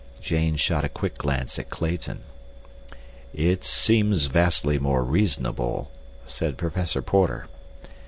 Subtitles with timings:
[0.19, 2.23] Jane shot a quick glance at Clayton.
[3.35, 5.91] "It seems vastly more reasonable,"
[6.25, 7.45] said Professor Porter.